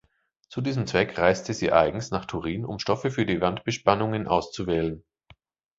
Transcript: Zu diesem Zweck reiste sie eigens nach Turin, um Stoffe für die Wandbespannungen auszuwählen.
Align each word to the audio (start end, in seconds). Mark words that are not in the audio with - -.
Zu 0.49 0.61
diesem 0.61 0.87
Zweck 0.87 1.19
reiste 1.19 1.53
sie 1.53 1.71
eigens 1.71 2.09
nach 2.09 2.25
Turin, 2.25 2.65
um 2.65 2.79
Stoffe 2.79 3.11
für 3.11 3.27
die 3.27 3.39
Wandbespannungen 3.39 4.25
auszuwählen. 4.27 5.03